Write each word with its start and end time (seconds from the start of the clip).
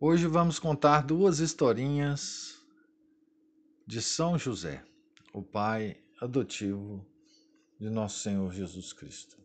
Hoje 0.00 0.28
vamos 0.28 0.60
contar 0.60 1.02
duas 1.02 1.40
historinhas 1.40 2.64
de 3.84 4.00
São 4.00 4.38
José, 4.38 4.84
o 5.32 5.42
pai 5.42 5.96
adotivo 6.20 7.04
de 7.80 7.90
nosso 7.90 8.20
Senhor 8.20 8.52
Jesus 8.52 8.92
Cristo. 8.92 9.36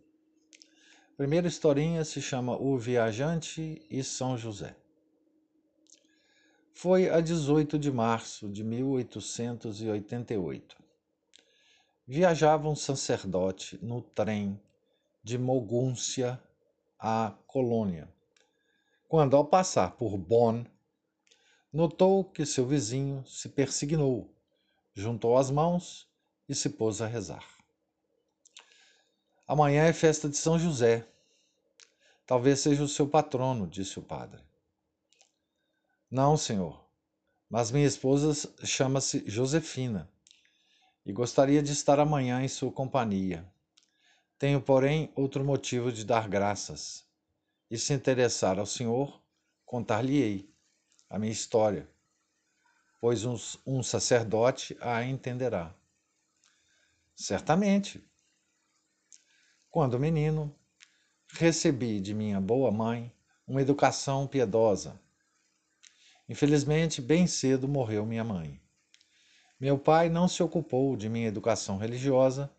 A 1.12 1.16
primeira 1.18 1.47
historinha 1.47 2.05
se 2.05 2.21
chama 2.21 2.55
O 2.55 2.78
Viajante 2.78 3.84
e 3.89 4.04
São 4.04 4.38
José. 4.38 4.78
Foi 6.72 7.10
a 7.10 7.20
18 7.20 7.80
de 7.80 7.92
março 7.92 8.48
de 8.48 8.64
1888. 8.64 10.78
Viajava 12.06 12.70
um 12.70 12.76
sacerdote 12.76 13.80
no 13.82 14.04
trem 14.04 14.62
de 15.24 15.36
Mogúncia 15.36 16.40
à 17.00 17.34
Colônia 17.48 18.08
quando, 19.14 19.38
ao 19.38 19.45
passar 19.45 19.91
por 19.91 20.18
Bonn, 20.18 20.65
notou 21.71 22.24
que 22.24 22.47
seu 22.47 22.65
vizinho 22.65 23.24
se 23.28 23.47
persignou, 23.47 24.33
juntou 24.96 25.38
as 25.38 25.51
mãos 25.51 26.10
e 26.50 26.55
se 26.55 26.68
pôs 26.68 27.00
a 27.00 27.05
rezar. 27.05 27.47
Amanhã 29.47 29.83
é 29.83 29.93
festa 29.93 30.28
de 30.28 30.36
São 30.36 30.57
José. 30.57 31.07
Talvez 32.25 32.61
seja 32.61 32.81
o 32.81 32.88
seu 32.88 33.08
patrono, 33.08 33.67
disse 33.67 34.00
o 34.00 34.02
padre. 34.02 34.41
Não, 36.09 36.36
senhor, 36.36 36.83
mas 37.47 37.69
minha 37.69 37.86
esposa 37.86 38.33
chama-se 38.66 39.23
Josefina 39.27 40.09
e 41.05 41.14
gostaria 41.14 41.61
de 41.61 41.72
estar 41.72 42.00
amanhã 42.00 42.41
em 42.41 42.47
sua 42.47 42.72
companhia. 42.72 43.47
Tenho, 44.39 44.59
porém, 44.59 45.14
outro 45.16 45.45
motivo 45.45 45.91
de 45.91 46.03
dar 46.03 46.27
graças 46.27 47.05
e 47.73 47.77
se 47.80 47.91
interessar 47.91 48.59
ao 48.59 48.67
Senhor, 48.67 49.19
contar-lhe-ei 49.66 50.47
a 51.09 51.17
minha 51.17 51.31
história, 51.31 51.89
pois 53.02 53.25
um, 53.25 53.35
um 53.65 53.81
sacerdote 53.81 54.77
a 54.80 55.03
entenderá. 55.03 55.73
Certamente. 57.15 57.99
Quando 59.71 59.99
menino, 59.99 60.55
recebi 61.31 61.99
de 61.99 62.13
minha 62.13 62.39
boa 62.39 62.69
mãe 62.69 63.11
uma 63.47 63.59
educação 63.59 64.27
piedosa. 64.27 65.02
Infelizmente, 66.30 67.02
bem 67.02 67.25
cedo 67.25 67.67
morreu 67.67 68.05
minha 68.05 68.23
mãe. 68.23 68.61
Meu 69.59 69.80
pai 69.80 70.09
não 70.09 70.27
se 70.27 70.43
ocupou 70.43 70.95
de 70.95 71.09
minha 71.09 71.27
educação 71.27 71.80
religiosa 71.80 72.53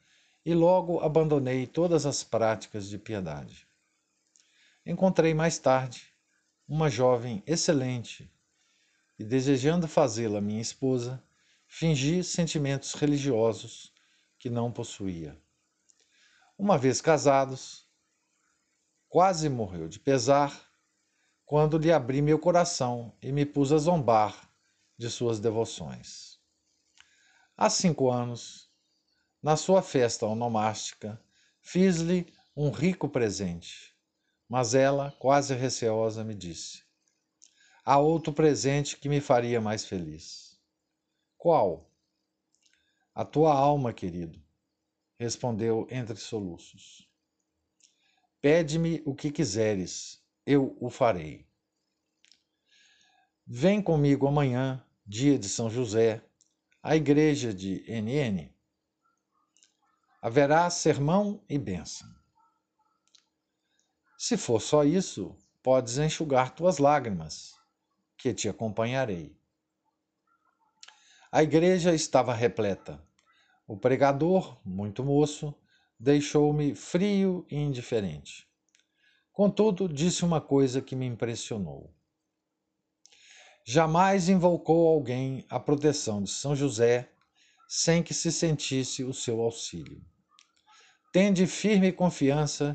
e 0.44 0.52
logo 0.54 0.98
abandonei 0.98 1.68
todas 1.68 2.04
as 2.04 2.24
práticas 2.24 2.88
de 2.88 2.98
piedade. 2.98 3.64
Encontrei 4.86 5.32
mais 5.32 5.58
tarde 5.58 6.14
uma 6.68 6.90
jovem 6.90 7.42
excelente 7.46 8.30
e, 9.18 9.24
desejando 9.24 9.88
fazê-la 9.88 10.42
minha 10.42 10.60
esposa, 10.60 11.24
fingi 11.66 12.22
sentimentos 12.22 12.92
religiosos 12.92 13.94
que 14.38 14.50
não 14.50 14.70
possuía. 14.70 15.40
Uma 16.58 16.77
vez 16.77 17.00
casados, 17.00 17.88
quase 19.08 19.48
morreu 19.48 19.88
de 19.88 19.98
pesar 19.98 20.70
quando 21.46 21.78
lhe 21.78 21.90
abri 21.90 22.20
meu 22.20 22.38
coração 22.38 23.16
e 23.22 23.32
me 23.32 23.46
pus 23.46 23.72
a 23.72 23.78
zombar 23.78 24.50
de 24.98 25.08
suas 25.08 25.40
devoções. 25.40 26.38
Há 27.56 27.70
cinco 27.70 28.10
anos, 28.10 28.70
na 29.42 29.56
sua 29.56 29.80
festa 29.80 30.27
onomástica, 30.27 31.18
fiz-lhe 31.62 32.30
um 32.55 32.70
rico 32.70 33.08
presente 33.08 33.93
mas 34.55 34.72
ela, 34.72 35.10
quase 35.19 35.52
receosa, 35.52 36.22
me 36.22 36.33
disse: 36.33 36.84
Há 37.84 37.98
outro 37.98 38.33
presente 38.33 38.96
que 38.96 39.08
me 39.08 39.20
faria 39.20 39.61
mais 39.61 39.84
feliz. 39.84 40.56
Qual? 41.36 41.91
A 43.12 43.24
tua 43.24 43.52
alma, 43.52 43.92
querido, 43.92 44.40
respondeu 45.18 45.89
entre 45.90 46.14
soluços. 46.14 47.11
Pede-me 48.40 49.02
o 49.05 49.12
que 49.12 49.33
quiseres, 49.33 50.23
eu 50.46 50.77
o 50.80 50.89
farei. 50.89 51.45
Vem 53.45 53.83
comigo 53.83 54.24
amanhã, 54.28 54.86
dia 55.05 55.36
de 55.36 55.48
São 55.48 55.68
José, 55.68 56.23
à 56.80 56.95
igreja 56.95 57.52
de 57.52 57.84
NN. 57.89 58.55
Haverá 60.23 60.70
sermão 60.70 61.45
e 61.48 61.58
bênção. 61.58 62.08
Se 64.27 64.39
for 64.39 64.58
só 64.58 64.85
isso, 64.85 65.36
podes 65.62 65.98
enxugar 65.98 66.55
tuas 66.55 66.79
lágrimas, 66.79 67.57
que 68.17 68.33
te 68.33 68.48
acompanharei. 68.48 69.36
A 71.30 71.42
igreja 71.42 71.95
estava 71.95 72.33
repleta. 72.33 73.07
O 73.67 73.77
pregador, 73.77 74.58
muito 74.64 75.05
moço, 75.05 75.55
deixou-me 76.01 76.74
frio 76.74 77.46
e 77.51 77.57
indiferente. 77.57 78.48
Contudo, 79.30 79.86
disse 79.86 80.24
uma 80.24 80.40
coisa 80.40 80.80
que 80.80 80.96
me 80.96 81.05
impressionou. 81.05 81.95
Jamais 83.63 84.30
invocou 84.30 84.89
alguém 84.89 85.45
a 85.51 85.61
proteção 85.61 86.23
de 86.23 86.30
São 86.30 86.57
José 86.57 87.13
sem 87.68 88.02
que 88.02 88.14
se 88.14 88.33
sentisse 88.33 89.05
o 89.05 89.13
seu 89.13 89.42
auxílio. 89.42 90.02
Tende 91.13 91.46
firme 91.46 91.92
confiança 91.92 92.74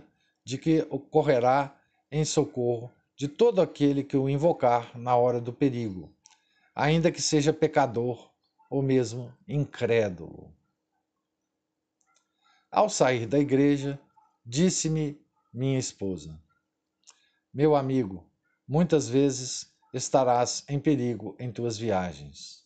de 0.49 0.57
que 0.57 0.81
ocorrerá 0.89 1.79
em 2.11 2.25
socorro 2.25 2.91
de 3.15 3.27
todo 3.27 3.61
aquele 3.61 4.03
que 4.03 4.17
o 4.17 4.27
invocar 4.27 4.97
na 4.97 5.15
hora 5.15 5.39
do 5.39 5.53
perigo, 5.53 6.11
ainda 6.73 7.11
que 7.11 7.21
seja 7.21 7.53
pecador 7.53 8.31
ou 8.67 8.81
mesmo 8.81 9.31
incrédulo. 9.47 10.51
Ao 12.71 12.89
sair 12.89 13.27
da 13.27 13.37
igreja, 13.37 13.99
disse-me 14.43 15.23
minha 15.53 15.77
esposa: 15.77 16.41
Meu 17.53 17.75
amigo, 17.75 18.27
muitas 18.67 19.07
vezes 19.07 19.71
estarás 19.93 20.65
em 20.67 20.79
perigo 20.79 21.35
em 21.37 21.51
tuas 21.51 21.77
viagens. 21.77 22.65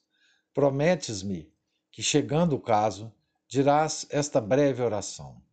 Prometes-me 0.53 1.53
que, 1.91 2.01
chegando 2.01 2.55
o 2.55 2.61
caso, 2.61 3.13
dirás 3.45 4.07
esta 4.09 4.39
breve 4.39 4.81
oração: 4.81 5.43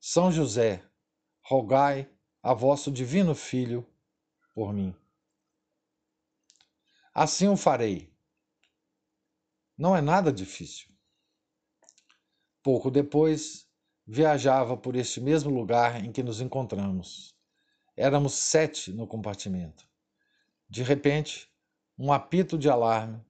São 0.00 0.32
José, 0.32 0.82
rogai 1.46 2.10
a 2.42 2.54
vosso 2.54 2.90
divino 2.90 3.34
Filho 3.34 3.86
por 4.54 4.72
mim. 4.72 4.96
Assim 7.12 7.48
o 7.48 7.56
farei. 7.56 8.10
Não 9.76 9.94
é 9.94 10.00
nada 10.00 10.32
difícil. 10.32 10.88
Pouco 12.62 12.90
depois, 12.90 13.68
viajava 14.06 14.74
por 14.74 14.96
este 14.96 15.20
mesmo 15.20 15.50
lugar 15.50 16.02
em 16.02 16.10
que 16.10 16.22
nos 16.22 16.40
encontramos. 16.40 17.36
Éramos 17.94 18.32
sete 18.32 18.90
no 18.90 19.06
compartimento. 19.06 19.86
De 20.66 20.82
repente, 20.82 21.52
um 21.98 22.10
apito 22.10 22.56
de 22.56 22.70
alarme 22.70 23.22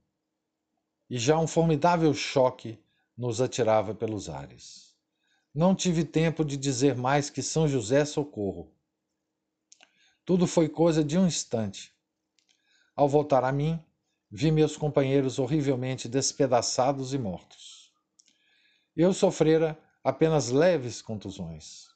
e 1.10 1.19
já 1.19 1.36
um 1.36 1.48
formidável 1.48 2.14
choque 2.14 2.81
nos 3.16 3.41
atirava 3.41 3.92
pelos 3.92 4.28
ares. 4.28 4.94
Não 5.54 5.72
tive 5.72 6.04
tempo 6.04 6.44
de 6.44 6.56
dizer 6.56 6.97
mais 6.97 7.31
que 7.31 7.41
São 7.41 7.69
José 7.69 8.04
socorro. 8.04 8.75
Tudo 10.25 10.48
foi 10.48 10.69
coisa 10.69 11.04
de 11.04 11.16
um 11.16 11.28
instante. 11.28 11.94
Ao 12.97 13.09
voltar 13.09 13.44
a 13.44 13.53
mim, 13.53 13.81
vi 14.28 14.50
meus 14.50 14.76
companheiros 14.76 15.38
horrivelmente 15.38 16.09
despedaçados 16.09 17.14
e 17.14 17.19
mortos. 17.19 17.93
Eu 18.97 19.12
sofrera 19.12 19.78
apenas 20.03 20.50
leves 20.50 21.00
contusões. 21.00 21.87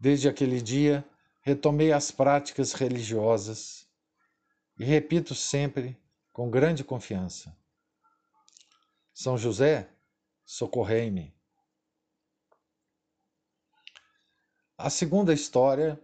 Desde 0.00 0.26
aquele 0.26 0.62
dia, 0.62 1.04
retomei 1.42 1.92
as 1.92 2.10
práticas 2.10 2.72
religiosas 2.72 3.86
e 4.78 4.84
repito 4.84 5.34
sempre 5.34 6.00
com 6.32 6.48
grande 6.48 6.82
confiança: 6.82 7.54
São 9.12 9.36
José, 9.36 9.90
socorrei-me. 10.46 11.37
A 14.80 14.90
segunda 14.90 15.34
história 15.34 16.00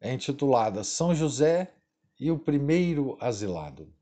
é 0.00 0.12
intitulada 0.12 0.82
São 0.82 1.14
José 1.14 1.72
e 2.18 2.28
o 2.28 2.36
Primeiro 2.36 3.16
Asilado. 3.20 3.94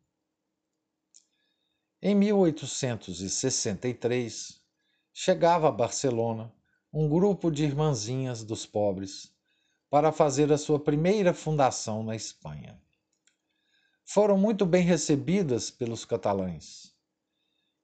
Em 2.01 2.15
1863, 2.15 4.63
chegava 5.13 5.69
a 5.69 5.71
Barcelona 5.71 6.51
um 6.91 7.07
grupo 7.07 7.51
de 7.51 7.65
irmãzinhas 7.65 8.43
dos 8.43 8.65
pobres 8.65 9.31
para 9.91 10.11
fazer 10.11 10.51
a 10.51 10.57
sua 10.57 10.81
primeira 10.81 11.35
fundação 11.35 12.03
na 12.03 12.17
Espanha. 12.17 12.81
Foram 14.07 14.39
muito 14.39 14.65
bem 14.65 14.87
recebidas 14.87 15.71
pelos 15.71 16.07
catalães, 16.07 16.97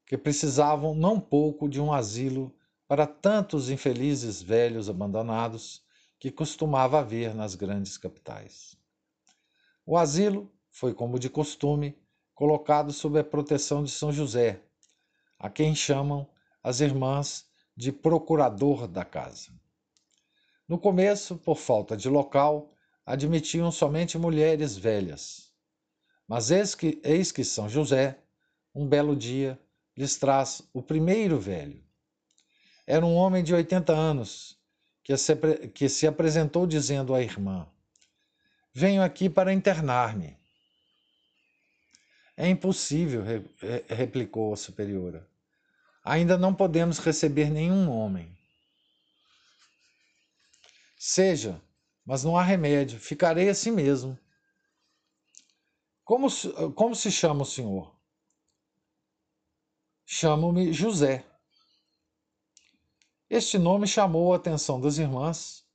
que 0.07 0.17
precisavam 0.17 0.95
não 0.95 1.21
pouco 1.21 1.69
de 1.69 1.83
um 1.83 1.93
asilo 1.93 2.51
para 2.95 3.09
tantos 3.09 3.71
infelizes 3.71 4.41
velhos 4.41 4.89
abandonados 4.89 5.83
que 6.17 6.31
costumava 6.31 7.01
haver 7.01 7.35
nas 7.35 7.57
grandes 7.57 7.99
capitais. 7.99 8.77
O 9.85 9.99
asilo 9.99 10.49
foi, 10.71 10.95
como 10.95 11.19
de 11.19 11.29
costume, 11.29 11.99
colocado 12.37 12.93
sob 12.93 13.19
a 13.19 13.25
proteção 13.25 13.83
de 13.83 13.91
São 13.91 14.13
José, 14.13 14.63
a 15.37 15.51
quem 15.51 15.75
chamam 15.75 16.31
as 16.63 16.79
irmãs 16.79 17.49
de 17.77 17.91
procurador 17.91 18.87
da 18.87 19.05
casa. 19.05 19.51
No 20.69 20.79
começo, 20.79 21.35
por 21.35 21.57
falta 21.57 21.97
de 21.97 22.09
local, 22.09 22.71
admitiam 23.05 23.73
somente 23.73 24.17
mulheres 24.17 24.77
velhas. 24.77 25.53
Mas 26.29 26.53
eis 26.53 26.77
que, 26.77 27.01
eis 27.03 27.33
que 27.33 27.43
São 27.43 27.69
José, 27.69 28.21
um 28.73 28.87
belo 28.87 29.17
dia, 29.17 29.61
lhes 29.97 30.17
traz 30.17 30.63
o 30.73 30.81
primeiro 30.81 31.41
velho. 31.41 31.84
Era 32.87 33.05
um 33.05 33.15
homem 33.15 33.43
de 33.43 33.55
80 33.55 33.93
anos 33.93 34.59
que 35.03 35.89
se, 35.89 36.07
apresentou 36.07 36.67
dizendo 36.67 37.15
à 37.15 37.23
irmã: 37.23 37.67
Venho 38.73 39.03
aqui 39.03 39.29
para 39.29 39.53
internar-me. 39.53 40.37
É 42.37 42.49
impossível, 42.49 43.23
replicou 43.89 44.53
a 44.53 44.57
superiora. 44.57 45.27
Ainda 46.05 46.37
não 46.37 46.55
podemos 46.55 46.99
receber 46.99 47.49
nenhum 47.49 47.89
homem. 47.91 48.37
Seja, 50.99 51.61
mas 52.05 52.25
não 52.25 52.37
há 52.37 52.43
remédio, 52.43 52.99
ficarei 52.99 53.49
assim 53.49 53.71
mesmo. 53.71 54.19
Como, 56.05 56.27
como 56.75 56.95
se 56.95 57.11
chama 57.11 57.43
o 57.43 57.47
senhor? 57.47 57.95
Chamo-me 60.05 60.73
José. 60.73 61.25
Este 63.37 63.59
nome 63.59 63.85
chamou 63.85 64.33
a 64.33 64.37
atenção 64.37 64.81
das 64.81 64.97
irmãs. 64.97 65.67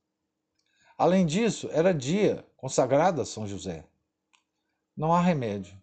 Além 0.96 1.26
disso, 1.26 1.68
era 1.72 1.92
dia 1.92 2.42
consagrado 2.56 3.20
a 3.20 3.26
São 3.26 3.46
José. 3.46 3.84
Não 4.96 5.12
há 5.12 5.20
remédio. 5.20 5.78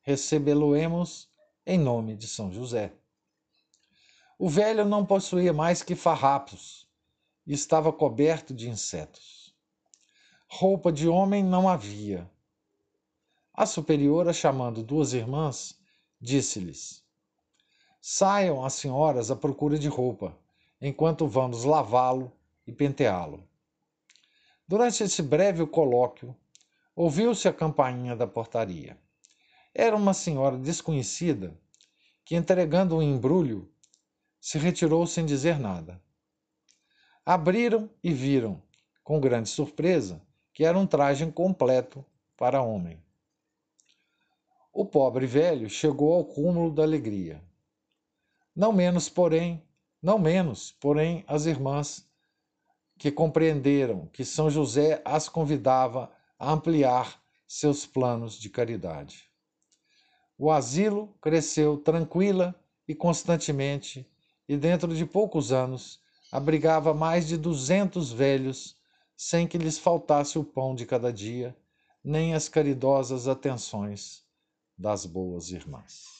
Recebê-lo-emos 0.00 1.28
em 1.66 1.76
nome 1.76 2.16
de 2.16 2.26
São 2.26 2.50
José. 2.50 2.94
O 4.38 4.48
velho 4.48 4.86
não 4.86 5.04
possuía 5.04 5.52
mais 5.52 5.82
que 5.82 5.94
farrapos 5.94 6.88
e 7.46 7.52
estava 7.52 7.92
coberto 7.92 8.54
de 8.54 8.70
insetos. 8.70 9.54
Roupa 10.48 10.90
de 10.90 11.10
homem 11.10 11.44
não 11.44 11.68
havia. 11.68 12.26
A 13.52 13.66
superiora, 13.66 14.32
chamando 14.32 14.82
duas 14.82 15.12
irmãs, 15.12 15.78
disse-lhes: 16.18 17.04
Saiam 18.00 18.64
as 18.64 18.72
senhoras 18.72 19.30
à 19.30 19.36
procura 19.36 19.78
de 19.78 19.88
roupa, 19.88 20.34
enquanto 20.80 21.26
vamos 21.26 21.64
lavá-lo 21.64 22.32
e 22.66 22.72
penteá-lo. 22.72 23.42
Durante 24.66 25.02
esse 25.02 25.22
breve 25.22 25.66
colóquio, 25.66 26.36
ouviu-se 26.94 27.48
a 27.48 27.52
campainha 27.52 28.14
da 28.14 28.26
portaria. 28.26 28.98
Era 29.74 29.96
uma 29.96 30.12
senhora 30.12 30.58
desconhecida 30.58 31.58
que, 32.24 32.36
entregando 32.36 32.96
um 32.96 33.02
embrulho, 33.02 33.70
se 34.40 34.58
retirou 34.58 35.06
sem 35.06 35.24
dizer 35.24 35.58
nada. 35.58 36.00
Abriram 37.24 37.90
e 38.02 38.12
viram, 38.12 38.62
com 39.02 39.20
grande 39.20 39.48
surpresa, 39.48 40.20
que 40.52 40.64
era 40.64 40.78
um 40.78 40.86
traje 40.86 41.30
completo 41.32 42.04
para 42.36 42.62
homem. 42.62 43.02
O 44.72 44.84
pobre 44.84 45.26
velho 45.26 45.68
chegou 45.68 46.12
ao 46.14 46.24
cúmulo 46.24 46.72
da 46.72 46.82
alegria. 46.82 47.42
Não 48.54 48.72
menos, 48.72 49.08
porém, 49.08 49.62
não 50.02 50.18
menos, 50.18 50.72
porém, 50.80 51.24
as 51.26 51.46
irmãs 51.46 52.08
que 52.98 53.10
compreenderam 53.10 54.06
que 54.12 54.24
São 54.24 54.50
José 54.50 55.00
as 55.04 55.28
convidava 55.28 56.10
a 56.38 56.52
ampliar 56.52 57.20
seus 57.46 57.86
planos 57.86 58.38
de 58.38 58.50
caridade. 58.50 59.28
O 60.36 60.50
asilo 60.50 61.14
cresceu 61.20 61.76
tranquila 61.76 62.54
e 62.86 62.94
constantemente, 62.94 64.08
e 64.48 64.56
dentro 64.56 64.94
de 64.94 65.04
poucos 65.04 65.52
anos 65.52 66.00
abrigava 66.30 66.94
mais 66.94 67.26
de 67.26 67.36
duzentos 67.36 68.12
velhos, 68.12 68.76
sem 69.16 69.46
que 69.46 69.58
lhes 69.58 69.78
faltasse 69.78 70.38
o 70.38 70.44
pão 70.44 70.74
de 70.74 70.86
cada 70.86 71.12
dia, 71.12 71.56
nem 72.04 72.34
as 72.34 72.48
caridosas 72.48 73.26
atenções 73.26 74.22
das 74.76 75.04
boas 75.04 75.50
irmãs. 75.50 76.17